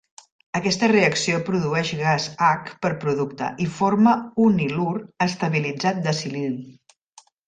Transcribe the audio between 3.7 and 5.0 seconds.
forma un ilur